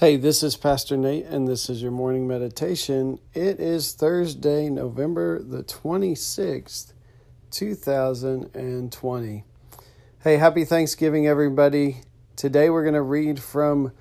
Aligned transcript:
Hey, 0.00 0.16
this 0.16 0.42
is 0.42 0.56
Pastor 0.56 0.96
Nate, 0.96 1.26
and 1.26 1.46
this 1.46 1.68
is 1.68 1.82
your 1.82 1.90
morning 1.90 2.26
meditation. 2.26 3.18
It 3.34 3.60
is 3.60 3.92
Thursday, 3.92 4.70
November 4.70 5.42
the 5.42 5.62
26th, 5.62 6.94
2020. 7.50 9.44
Hey, 10.24 10.36
happy 10.38 10.64
Thanksgiving, 10.64 11.26
everybody. 11.26 12.00
Today 12.34 12.70
we're 12.70 12.82
going 12.82 12.94
to 12.94 13.02
read 13.02 13.42
from 13.42 13.92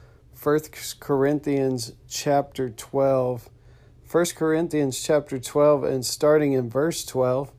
1 0.41 0.59
Corinthians 1.01 1.91
chapter 2.07 2.69
12. 2.69 3.49
1 4.09 4.25
Corinthians 4.37 5.03
chapter 5.03 5.37
12, 5.37 5.83
and 5.83 6.05
starting 6.05 6.53
in 6.53 6.69
verse 6.69 7.03
12. 7.03 7.51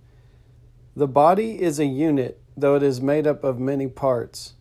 The 0.96 1.06
body 1.06 1.60
is 1.60 1.78
a 1.78 1.84
unit, 1.84 2.40
though 2.56 2.76
it 2.76 2.82
is 2.82 3.02
made 3.02 3.26
up 3.26 3.44
of 3.44 3.60
many 3.60 3.86
parts. 3.86 4.54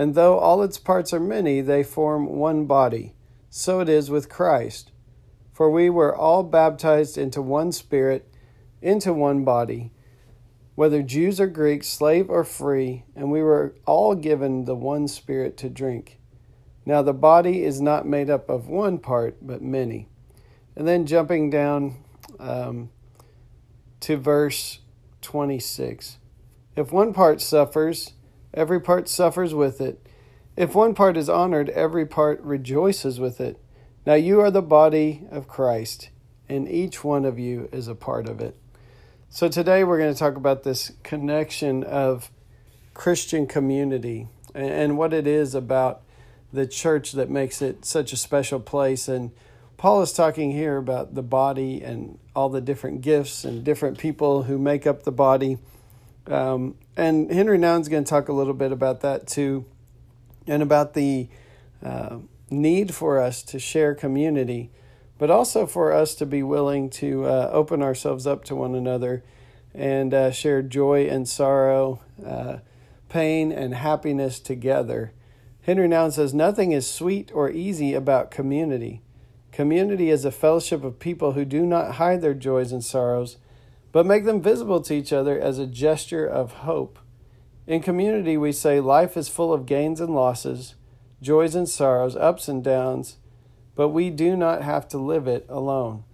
And 0.00 0.14
though 0.14 0.38
all 0.38 0.62
its 0.62 0.78
parts 0.78 1.12
are 1.12 1.20
many, 1.20 1.60
they 1.60 1.82
form 1.82 2.24
one 2.38 2.64
body. 2.64 3.12
So 3.50 3.80
it 3.80 3.88
is 3.90 4.08
with 4.08 4.30
Christ. 4.30 4.92
For 5.52 5.70
we 5.70 5.90
were 5.90 6.16
all 6.16 6.42
baptized 6.42 7.18
into 7.18 7.42
one 7.42 7.70
Spirit, 7.70 8.26
into 8.80 9.12
one 9.12 9.44
body, 9.44 9.92
whether 10.74 11.02
Jews 11.02 11.38
or 11.38 11.48
Greeks, 11.48 11.86
slave 11.86 12.30
or 12.30 12.44
free, 12.44 13.04
and 13.14 13.30
we 13.30 13.42
were 13.42 13.74
all 13.84 14.14
given 14.14 14.64
the 14.64 14.74
one 14.74 15.06
Spirit 15.06 15.58
to 15.58 15.68
drink. 15.68 16.18
Now 16.86 17.02
the 17.02 17.12
body 17.12 17.62
is 17.62 17.82
not 17.82 18.06
made 18.06 18.30
up 18.30 18.48
of 18.48 18.68
one 18.68 18.96
part, 18.96 19.46
but 19.46 19.60
many. 19.60 20.08
And 20.76 20.88
then 20.88 21.04
jumping 21.04 21.50
down 21.50 21.96
um, 22.38 22.88
to 24.00 24.16
verse 24.16 24.78
26. 25.20 26.16
If 26.74 26.90
one 26.90 27.12
part 27.12 27.42
suffers, 27.42 28.14
Every 28.52 28.80
part 28.80 29.08
suffers 29.08 29.54
with 29.54 29.80
it. 29.80 30.04
If 30.56 30.74
one 30.74 30.94
part 30.94 31.16
is 31.16 31.28
honored, 31.28 31.68
every 31.70 32.04
part 32.04 32.40
rejoices 32.42 33.20
with 33.20 33.40
it. 33.40 33.58
Now 34.04 34.14
you 34.14 34.40
are 34.40 34.50
the 34.50 34.62
body 34.62 35.26
of 35.30 35.46
Christ, 35.46 36.10
and 36.48 36.68
each 36.68 37.04
one 37.04 37.24
of 37.24 37.38
you 37.38 37.68
is 37.72 37.86
a 37.86 37.94
part 37.94 38.28
of 38.28 38.40
it. 38.40 38.56
So 39.28 39.48
today 39.48 39.84
we're 39.84 39.98
going 39.98 40.12
to 40.12 40.18
talk 40.18 40.36
about 40.36 40.64
this 40.64 40.92
connection 41.02 41.84
of 41.84 42.30
Christian 42.94 43.46
community 43.46 44.26
and 44.54 44.98
what 44.98 45.14
it 45.14 45.26
is 45.26 45.54
about 45.54 46.02
the 46.52 46.66
church 46.66 47.12
that 47.12 47.30
makes 47.30 47.62
it 47.62 47.84
such 47.84 48.12
a 48.12 48.16
special 48.16 48.58
place. 48.58 49.06
And 49.06 49.30
Paul 49.76 50.02
is 50.02 50.12
talking 50.12 50.50
here 50.50 50.76
about 50.76 51.14
the 51.14 51.22
body 51.22 51.80
and 51.82 52.18
all 52.34 52.48
the 52.48 52.60
different 52.60 53.02
gifts 53.02 53.44
and 53.44 53.62
different 53.62 53.98
people 53.98 54.42
who 54.42 54.58
make 54.58 54.86
up 54.86 55.04
the 55.04 55.12
body. 55.12 55.58
Um, 56.26 56.74
and 57.00 57.30
Henry 57.30 57.58
Nouwen's 57.58 57.88
going 57.88 58.04
to 58.04 58.08
talk 58.08 58.28
a 58.28 58.32
little 58.32 58.52
bit 58.52 58.72
about 58.72 59.00
that 59.00 59.26
too, 59.26 59.64
and 60.46 60.62
about 60.62 60.92
the 60.92 61.28
uh, 61.84 62.18
need 62.50 62.94
for 62.94 63.18
us 63.18 63.42
to 63.44 63.58
share 63.58 63.94
community, 63.94 64.70
but 65.16 65.30
also 65.30 65.66
for 65.66 65.92
us 65.92 66.14
to 66.16 66.26
be 66.26 66.42
willing 66.42 66.90
to 66.90 67.24
uh, 67.24 67.48
open 67.52 67.82
ourselves 67.82 68.26
up 68.26 68.44
to 68.44 68.54
one 68.54 68.74
another 68.74 69.24
and 69.74 70.12
uh, 70.12 70.30
share 70.30 70.60
joy 70.60 71.06
and 71.06 71.26
sorrow, 71.26 72.00
uh, 72.26 72.58
pain 73.08 73.50
and 73.50 73.74
happiness 73.74 74.38
together. 74.38 75.12
Henry 75.62 75.88
Nouwen 75.88 76.12
says, 76.12 76.34
Nothing 76.34 76.72
is 76.72 76.90
sweet 76.90 77.30
or 77.32 77.50
easy 77.50 77.94
about 77.94 78.30
community. 78.30 79.00
Community 79.52 80.10
is 80.10 80.24
a 80.24 80.30
fellowship 80.30 80.84
of 80.84 80.98
people 80.98 81.32
who 81.32 81.44
do 81.44 81.64
not 81.64 81.94
hide 81.94 82.20
their 82.20 82.34
joys 82.34 82.72
and 82.72 82.84
sorrows 82.84 83.38
but 83.92 84.06
make 84.06 84.24
them 84.24 84.40
visible 84.40 84.80
to 84.80 84.94
each 84.94 85.12
other 85.12 85.38
as 85.38 85.58
a 85.58 85.66
gesture 85.66 86.26
of 86.26 86.52
hope. 86.52 86.98
In 87.66 87.82
community, 87.82 88.36
we 88.36 88.52
say 88.52 88.80
life 88.80 89.16
is 89.16 89.28
full 89.28 89.52
of 89.52 89.66
gains 89.66 90.00
and 90.00 90.14
losses, 90.14 90.74
joys 91.22 91.54
and 91.54 91.68
sorrows, 91.68 92.16
ups 92.16 92.48
and 92.48 92.64
downs, 92.64 93.16
but 93.74 93.88
we 93.88 94.10
do 94.10 94.36
not 94.36 94.62
have 94.62 94.88
to 94.88 94.98
live 94.98 95.26
it 95.26 95.46
alone. 95.48 96.04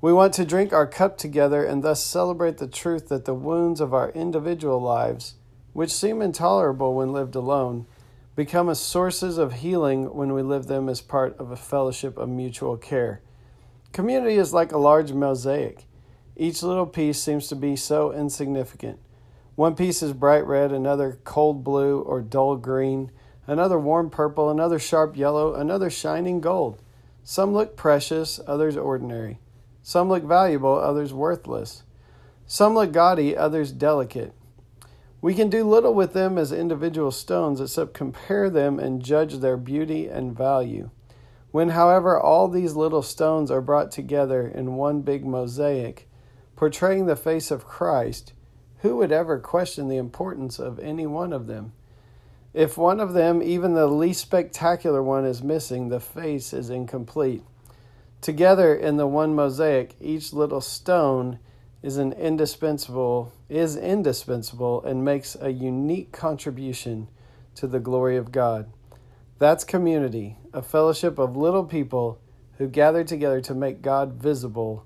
We 0.00 0.12
want 0.12 0.32
to 0.34 0.46
drink 0.46 0.72
our 0.72 0.86
cup 0.86 1.18
together 1.18 1.62
and 1.62 1.82
thus 1.82 2.02
celebrate 2.02 2.56
the 2.56 2.66
truth 2.66 3.08
that 3.08 3.26
the 3.26 3.34
wounds 3.34 3.80
of 3.80 3.92
our 3.92 4.10
individual 4.10 4.80
lives, 4.80 5.34
which 5.74 5.92
seem 5.92 6.22
intolerable 6.22 6.94
when 6.94 7.12
lived 7.12 7.34
alone, 7.34 7.86
become 8.34 8.74
sources 8.74 9.36
of 9.36 9.54
healing 9.54 10.14
when 10.14 10.32
we 10.32 10.40
live 10.40 10.66
them 10.66 10.88
as 10.88 11.02
part 11.02 11.36
of 11.38 11.50
a 11.50 11.56
fellowship 11.56 12.16
of 12.16 12.28
mutual 12.28 12.78
care. 12.78 13.20
Community 13.92 14.36
is 14.36 14.54
like 14.54 14.72
a 14.72 14.78
large 14.78 15.12
mosaic. 15.12 15.84
Each 16.40 16.62
little 16.62 16.86
piece 16.86 17.20
seems 17.20 17.48
to 17.48 17.54
be 17.54 17.76
so 17.76 18.12
insignificant. 18.14 18.98
One 19.56 19.74
piece 19.74 20.02
is 20.02 20.14
bright 20.14 20.46
red, 20.46 20.72
another 20.72 21.18
cold 21.22 21.62
blue 21.62 22.00
or 22.00 22.22
dull 22.22 22.56
green, 22.56 23.10
another 23.46 23.78
warm 23.78 24.08
purple, 24.08 24.48
another 24.48 24.78
sharp 24.78 25.18
yellow, 25.18 25.54
another 25.54 25.90
shining 25.90 26.40
gold. 26.40 26.80
Some 27.22 27.52
look 27.52 27.76
precious, 27.76 28.40
others 28.46 28.78
ordinary. 28.78 29.38
Some 29.82 30.08
look 30.08 30.24
valuable, 30.24 30.78
others 30.78 31.12
worthless. 31.12 31.82
Some 32.46 32.72
look 32.72 32.92
gaudy, 32.92 33.36
others 33.36 33.70
delicate. 33.70 34.32
We 35.20 35.34
can 35.34 35.50
do 35.50 35.68
little 35.68 35.92
with 35.92 36.14
them 36.14 36.38
as 36.38 36.52
individual 36.52 37.10
stones 37.10 37.60
except 37.60 37.92
compare 37.92 38.48
them 38.48 38.78
and 38.78 39.04
judge 39.04 39.34
their 39.40 39.58
beauty 39.58 40.06
and 40.06 40.34
value. 40.34 40.88
When, 41.50 41.68
however, 41.68 42.18
all 42.18 42.48
these 42.48 42.76
little 42.76 43.02
stones 43.02 43.50
are 43.50 43.60
brought 43.60 43.90
together 43.90 44.48
in 44.48 44.76
one 44.76 45.02
big 45.02 45.26
mosaic, 45.26 46.06
portraying 46.60 47.06
the 47.06 47.16
face 47.16 47.50
of 47.50 47.64
Christ, 47.64 48.34
who 48.80 48.96
would 48.96 49.10
ever 49.10 49.38
question 49.38 49.88
the 49.88 49.96
importance 49.96 50.58
of 50.58 50.78
any 50.78 51.06
one 51.06 51.32
of 51.32 51.46
them? 51.46 51.72
If 52.52 52.76
one 52.76 53.00
of 53.00 53.14
them, 53.14 53.42
even 53.42 53.72
the 53.72 53.86
least 53.86 54.20
spectacular 54.20 55.02
one, 55.02 55.24
is 55.24 55.42
missing, 55.42 55.88
the 55.88 56.00
face 56.00 56.52
is 56.52 56.68
incomplete. 56.68 57.42
Together 58.20 58.74
in 58.74 58.98
the 58.98 59.06
one 59.06 59.34
mosaic, 59.34 59.96
each 60.02 60.34
little 60.34 60.60
stone 60.60 61.38
is 61.82 61.96
an 61.96 62.12
indispensable 62.12 63.32
is 63.48 63.74
indispensable 63.74 64.84
and 64.84 65.02
makes 65.02 65.38
a 65.40 65.48
unique 65.48 66.12
contribution 66.12 67.08
to 67.54 67.66
the 67.66 67.80
glory 67.80 68.18
of 68.18 68.32
God. 68.32 68.70
That's 69.38 69.64
community, 69.64 70.36
a 70.52 70.60
fellowship 70.60 71.18
of 71.18 71.38
little 71.38 71.64
people 71.64 72.20
who 72.58 72.68
gather 72.68 73.02
together 73.02 73.40
to 73.40 73.54
make 73.54 73.80
God 73.80 74.12
visible 74.12 74.84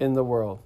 in 0.00 0.14
the 0.14 0.24
world. 0.24 0.60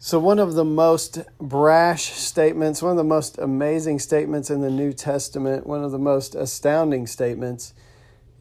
So, 0.00 0.20
one 0.20 0.38
of 0.38 0.54
the 0.54 0.64
most 0.64 1.18
brash 1.40 2.12
statements, 2.12 2.80
one 2.80 2.92
of 2.92 2.96
the 2.96 3.02
most 3.02 3.36
amazing 3.36 3.98
statements 3.98 4.48
in 4.48 4.60
the 4.60 4.70
New 4.70 4.92
Testament, 4.92 5.66
one 5.66 5.82
of 5.82 5.90
the 5.90 5.98
most 5.98 6.36
astounding 6.36 7.08
statements 7.08 7.74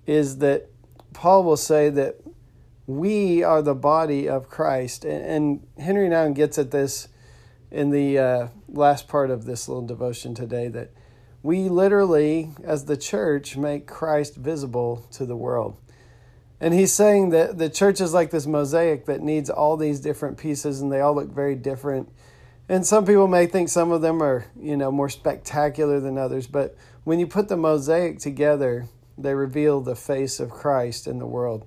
is 0.05 0.37
that 0.37 0.69
Paul 1.13 1.43
will 1.43 1.57
say 1.57 1.89
that 1.89 2.17
we 2.85 3.41
are 3.41 3.63
the 3.63 3.73
body 3.73 4.29
of 4.29 4.49
Christ. 4.49 5.03
And, 5.03 5.65
Henry 5.79 6.07
Nouwen 6.07 6.35
gets 6.35 6.59
at 6.59 6.69
this 6.69 7.07
in 7.71 7.89
the 7.89 8.19
uh, 8.19 8.47
last 8.69 9.07
part 9.07 9.31
of 9.31 9.45
this 9.45 9.67
little 9.67 9.85
devotion 9.85 10.35
today 10.35 10.67
that 10.67 10.91
we 11.41 11.69
literally, 11.69 12.51
as 12.63 12.85
the 12.85 12.97
church, 12.97 13.57
make 13.57 13.87
Christ 13.87 14.35
visible 14.35 15.07
to 15.13 15.25
the 15.25 15.35
world. 15.35 15.77
And 16.59 16.73
he's 16.73 16.91
saying 16.91 17.29
that 17.29 17.57
the 17.57 17.69
church 17.69 18.01
is 18.01 18.13
like 18.13 18.31
this 18.31 18.47
mosaic 18.47 19.05
that 19.05 19.21
needs 19.21 19.49
all 19.49 19.77
these 19.77 19.99
different 19.99 20.37
pieces 20.37 20.81
and 20.81 20.91
they 20.91 21.01
all 21.01 21.13
look 21.13 21.29
very 21.29 21.55
different. 21.55 22.09
And 22.67 22.85
some 22.85 23.05
people 23.05 23.27
may 23.27 23.45
think 23.45 23.69
some 23.69 23.91
of 23.91 24.01
them 24.01 24.21
are, 24.21 24.45
you 24.59 24.75
know, 24.75 24.91
more 24.91 25.09
spectacular 25.09 25.99
than 25.99 26.17
others, 26.17 26.47
but 26.47 26.75
when 27.03 27.19
you 27.19 27.27
put 27.27 27.47
the 27.47 27.55
mosaic 27.55 28.19
together, 28.19 28.87
they 29.17 29.33
reveal 29.33 29.81
the 29.81 29.95
face 29.95 30.39
of 30.39 30.49
Christ 30.49 31.07
in 31.07 31.19
the 31.19 31.25
world. 31.25 31.65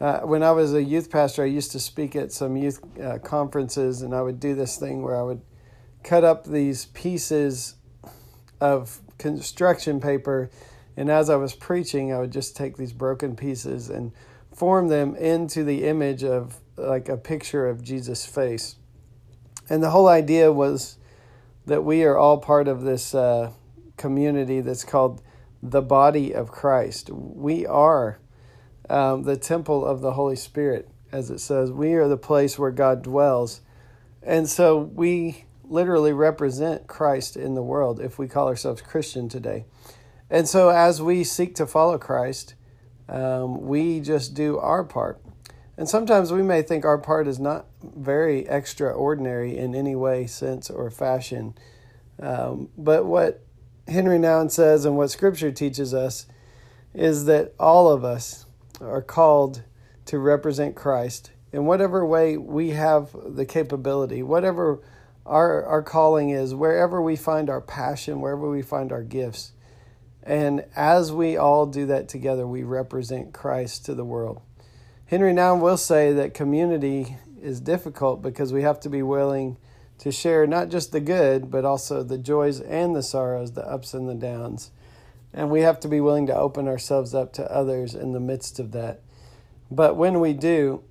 Uh, 0.00 0.20
when 0.20 0.42
I 0.42 0.50
was 0.50 0.74
a 0.74 0.82
youth 0.82 1.10
pastor, 1.10 1.44
I 1.44 1.46
used 1.46 1.70
to 1.72 1.80
speak 1.80 2.16
at 2.16 2.32
some 2.32 2.56
youth 2.56 2.80
uh, 3.00 3.18
conferences, 3.18 4.02
and 4.02 4.12
I 4.12 4.22
would 4.22 4.40
do 4.40 4.54
this 4.54 4.76
thing 4.76 5.02
where 5.02 5.16
I 5.16 5.22
would 5.22 5.40
cut 6.02 6.24
up 6.24 6.44
these 6.44 6.86
pieces 6.86 7.76
of 8.60 9.00
construction 9.18 10.00
paper 10.00 10.50
and 10.96 11.10
as 11.10 11.30
I 11.30 11.36
was 11.36 11.54
preaching, 11.54 12.12
I 12.12 12.18
would 12.18 12.32
just 12.32 12.56
take 12.56 12.76
these 12.76 12.92
broken 12.92 13.36
pieces 13.36 13.90
and 13.90 14.12
form 14.54 14.88
them 14.88 15.16
into 15.16 15.64
the 15.64 15.84
image 15.84 16.22
of 16.24 16.60
like 16.76 17.08
a 17.08 17.16
picture 17.16 17.68
of 17.68 17.82
Jesus' 17.82 18.24
face. 18.26 18.76
And 19.68 19.82
the 19.82 19.90
whole 19.90 20.08
idea 20.08 20.52
was 20.52 20.98
that 21.66 21.84
we 21.84 22.04
are 22.04 22.16
all 22.16 22.38
part 22.38 22.68
of 22.68 22.82
this 22.82 23.14
uh, 23.14 23.50
community 23.96 24.60
that's 24.60 24.84
called 24.84 25.22
the 25.62 25.82
body 25.82 26.34
of 26.34 26.50
Christ. 26.50 27.10
We 27.10 27.66
are 27.66 28.18
um, 28.90 29.22
the 29.22 29.36
temple 29.36 29.84
of 29.84 30.00
the 30.00 30.12
Holy 30.12 30.36
Spirit. 30.36 30.88
as 31.14 31.30
it 31.30 31.38
says. 31.38 31.70
We 31.70 31.94
are 31.94 32.08
the 32.08 32.16
place 32.16 32.58
where 32.58 32.72
God 32.72 33.02
dwells. 33.02 33.60
And 34.20 34.48
so 34.48 34.78
we 34.78 35.44
literally 35.62 36.12
represent 36.12 36.88
Christ 36.88 37.36
in 37.36 37.54
the 37.54 37.62
world 37.62 38.00
if 38.00 38.18
we 38.18 38.26
call 38.26 38.48
ourselves 38.48 38.82
Christian 38.82 39.28
today. 39.28 39.64
And 40.30 40.48
so 40.48 40.70
as 40.70 41.02
we 41.02 41.24
seek 41.24 41.54
to 41.56 41.66
follow 41.66 41.98
Christ, 41.98 42.54
um, 43.08 43.66
we 43.66 44.00
just 44.00 44.34
do 44.34 44.58
our 44.58 44.84
part. 44.84 45.20
And 45.76 45.88
sometimes 45.88 46.32
we 46.32 46.42
may 46.42 46.62
think 46.62 46.84
our 46.84 46.98
part 46.98 47.26
is 47.26 47.38
not 47.38 47.66
very 47.82 48.46
extraordinary 48.46 49.56
in 49.58 49.74
any 49.74 49.94
way, 49.94 50.26
sense, 50.26 50.70
or 50.70 50.90
fashion. 50.90 51.54
Um, 52.20 52.68
but 52.78 53.04
what 53.04 53.44
Henry 53.88 54.18
Nouwen 54.18 54.50
says 54.50 54.84
and 54.84 54.96
what 54.96 55.10
Scripture 55.10 55.50
teaches 55.50 55.92
us 55.92 56.26
is 56.94 57.24
that 57.24 57.54
all 57.58 57.90
of 57.90 58.04
us 58.04 58.46
are 58.80 59.02
called 59.02 59.64
to 60.06 60.18
represent 60.18 60.76
Christ 60.76 61.32
in 61.52 61.66
whatever 61.66 62.06
way 62.06 62.36
we 62.36 62.70
have 62.70 63.10
the 63.24 63.44
capability, 63.44 64.22
whatever 64.22 64.80
our, 65.26 65.64
our 65.64 65.82
calling 65.82 66.30
is, 66.30 66.54
wherever 66.54 67.02
we 67.02 67.16
find 67.16 67.50
our 67.50 67.60
passion, 67.60 68.20
wherever 68.20 68.48
we 68.48 68.62
find 68.62 68.92
our 68.92 69.02
gifts. 69.02 69.52
And 70.24 70.64
as 70.74 71.12
we 71.12 71.36
all 71.36 71.66
do 71.66 71.86
that 71.86 72.08
together, 72.08 72.46
we 72.46 72.62
represent 72.62 73.34
Christ 73.34 73.84
to 73.86 73.94
the 73.94 74.04
world. 74.04 74.40
Henry 75.06 75.34
Nouwen 75.34 75.60
will 75.60 75.76
say 75.76 76.12
that 76.14 76.32
community 76.32 77.18
is 77.42 77.60
difficult 77.60 78.22
because 78.22 78.52
we 78.52 78.62
have 78.62 78.80
to 78.80 78.88
be 78.88 79.02
willing 79.02 79.58
to 79.98 80.10
share 80.10 80.46
not 80.46 80.70
just 80.70 80.92
the 80.92 81.00
good, 81.00 81.50
but 81.50 81.64
also 81.64 82.02
the 82.02 82.16
joys 82.16 82.58
and 82.60 82.96
the 82.96 83.02
sorrows, 83.02 83.52
the 83.52 83.68
ups 83.68 83.92
and 83.92 84.08
the 84.08 84.14
downs. 84.14 84.70
And 85.32 85.50
we 85.50 85.60
have 85.60 85.78
to 85.80 85.88
be 85.88 86.00
willing 86.00 86.26
to 86.28 86.34
open 86.34 86.66
ourselves 86.66 87.14
up 87.14 87.32
to 87.34 87.52
others 87.52 87.94
in 87.94 88.12
the 88.12 88.20
midst 88.20 88.58
of 88.58 88.72
that. 88.72 89.02
But 89.70 89.96
when 89.96 90.20
we 90.20 90.32
do, 90.32 90.82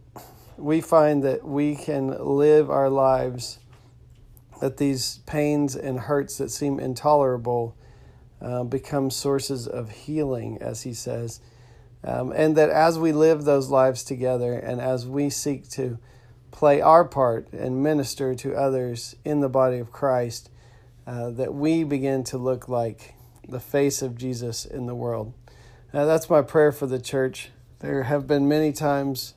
we 0.57 0.79
find 0.79 1.23
that 1.23 1.43
we 1.43 1.75
can 1.75 2.09
live 2.23 2.69
our 2.69 2.89
lives, 2.89 3.59
that 4.61 4.77
these 4.77 5.19
pains 5.25 5.75
and 5.75 6.01
hurts 6.01 6.37
that 6.37 6.51
seem 6.51 6.79
intolerable 6.79 7.75
uh, 8.43 8.63
become 8.63 9.09
sources 9.09 9.67
of 9.67 9.89
healing, 9.89 10.57
as 10.61 10.83
he 10.83 10.93
says. 10.93 11.39
Um, 12.03 12.33
and 12.33 12.57
that 12.57 12.69
as 12.69 12.99
we 12.99 13.13
live 13.13 13.45
those 13.45 13.69
lives 13.69 14.03
together 14.03 14.53
and 14.53 14.81
as 14.81 15.07
we 15.07 15.29
seek 15.29 15.69
to 15.71 15.97
play 16.51 16.81
our 16.81 17.05
part 17.05 17.51
and 17.53 17.81
minister 17.81 18.35
to 18.35 18.53
others 18.53 19.15
in 19.23 19.39
the 19.39 19.47
body 19.47 19.79
of 19.79 19.91
Christ, 19.91 20.49
uh, 21.07 21.29
that 21.31 21.53
we 21.53 21.83
begin 21.83 22.23
to 22.25 22.37
look 22.37 22.67
like 22.67 23.15
the 23.47 23.59
face 23.59 24.01
of 24.01 24.17
Jesus 24.17 24.65
in 24.65 24.85
the 24.85 24.95
world. 24.95 25.33
Uh, 25.93 26.05
that's 26.05 26.29
my 26.29 26.41
prayer 26.41 26.71
for 26.71 26.85
the 26.87 26.99
church. 26.99 27.49
There 27.79 28.03
have 28.03 28.27
been 28.27 28.47
many 28.47 28.73
times, 28.73 29.33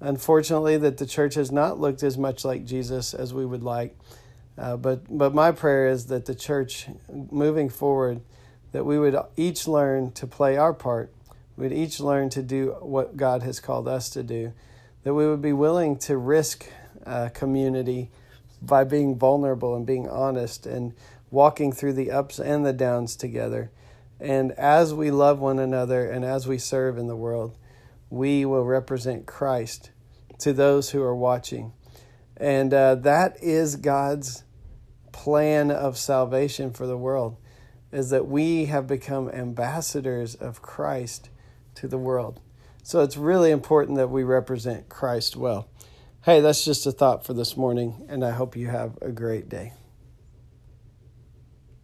unfortunately, 0.00 0.76
that 0.78 0.98
the 0.98 1.06
church 1.06 1.34
has 1.34 1.50
not 1.50 1.80
looked 1.80 2.02
as 2.02 2.18
much 2.18 2.44
like 2.44 2.64
Jesus 2.64 3.14
as 3.14 3.32
we 3.32 3.46
would 3.46 3.62
like. 3.62 3.96
Uh, 4.56 4.76
but 4.76 5.04
but 5.08 5.34
my 5.34 5.50
prayer 5.50 5.88
is 5.88 6.06
that 6.06 6.26
the 6.26 6.34
church, 6.34 6.86
moving 7.30 7.68
forward, 7.68 8.20
that 8.72 8.84
we 8.84 8.98
would 8.98 9.16
each 9.36 9.66
learn 9.66 10.12
to 10.12 10.26
play 10.26 10.56
our 10.56 10.72
part. 10.72 11.12
We'd 11.56 11.72
each 11.72 12.00
learn 12.00 12.30
to 12.30 12.42
do 12.42 12.76
what 12.80 13.16
God 13.16 13.42
has 13.42 13.60
called 13.60 13.86
us 13.86 14.10
to 14.10 14.22
do. 14.22 14.52
That 15.02 15.14
we 15.14 15.28
would 15.28 15.42
be 15.42 15.52
willing 15.52 15.96
to 15.98 16.16
risk 16.16 16.66
uh, 17.06 17.28
community 17.28 18.10
by 18.62 18.84
being 18.84 19.16
vulnerable 19.16 19.76
and 19.76 19.86
being 19.86 20.08
honest 20.08 20.66
and 20.66 20.94
walking 21.30 21.72
through 21.72 21.92
the 21.92 22.10
ups 22.10 22.38
and 22.38 22.64
the 22.64 22.72
downs 22.72 23.16
together. 23.16 23.70
And 24.20 24.52
as 24.52 24.94
we 24.94 25.10
love 25.10 25.38
one 25.40 25.58
another 25.58 26.08
and 26.10 26.24
as 26.24 26.46
we 26.46 26.58
serve 26.58 26.96
in 26.96 27.06
the 27.06 27.16
world, 27.16 27.56
we 28.08 28.44
will 28.44 28.64
represent 28.64 29.26
Christ 29.26 29.90
to 30.38 30.52
those 30.52 30.90
who 30.90 31.02
are 31.02 31.14
watching. 31.14 31.72
And 32.36 32.74
uh, 32.74 32.96
that 32.96 33.36
is 33.42 33.76
God's 33.76 34.44
plan 35.12 35.70
of 35.70 35.96
salvation 35.96 36.72
for 36.72 36.86
the 36.86 36.96
world 36.96 37.36
is 37.92 38.10
that 38.10 38.26
we 38.26 38.64
have 38.66 38.88
become 38.88 39.30
ambassadors 39.30 40.34
of 40.34 40.60
Christ 40.60 41.30
to 41.76 41.86
the 41.86 41.98
world. 41.98 42.40
So 42.82 43.00
it's 43.00 43.16
really 43.16 43.52
important 43.52 43.96
that 43.98 44.10
we 44.10 44.24
represent 44.24 44.88
Christ 44.88 45.36
well. 45.36 45.68
Hey, 46.24 46.40
that's 46.40 46.64
just 46.64 46.86
a 46.86 46.92
thought 46.92 47.24
for 47.24 47.34
this 47.34 47.56
morning, 47.56 48.04
and 48.08 48.24
I 48.24 48.32
hope 48.32 48.56
you 48.56 48.66
have 48.66 48.98
a 49.00 49.12
great 49.12 49.48
day. 49.48 49.72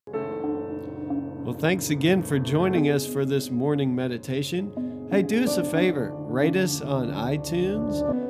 Well, 0.06 1.54
thanks 1.58 1.90
again 1.90 2.22
for 2.22 2.38
joining 2.38 2.90
us 2.90 3.06
for 3.06 3.24
this 3.24 3.50
morning 3.50 3.94
meditation. 3.94 5.08
Hey, 5.10 5.22
do 5.22 5.44
us 5.44 5.56
a 5.56 5.64
favor 5.64 6.12
rate 6.12 6.56
us 6.56 6.80
on 6.80 7.08
iTunes 7.08 8.29